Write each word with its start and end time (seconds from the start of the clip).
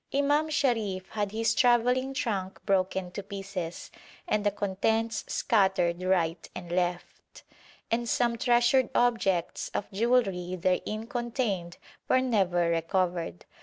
Imam 0.11 0.49
Sharif 0.49 1.09
had 1.09 1.31
his 1.31 1.53
travelling 1.53 2.15
trunk 2.15 2.59
broken 2.65 3.11
to 3.11 3.21
pieces 3.21 3.91
and 4.27 4.43
the 4.43 4.49
contents 4.49 5.23
scattered 5.27 6.01
right 6.01 6.49
and 6.55 6.71
left, 6.71 7.43
and 7.91 8.09
some 8.09 8.35
treasured 8.35 8.89
objects 8.95 9.69
of 9.75 9.91
jewellery 9.91 10.55
therein 10.55 11.05
contained 11.05 11.77
were 12.09 12.19
never 12.19 12.71
recovered. 12.71 13.45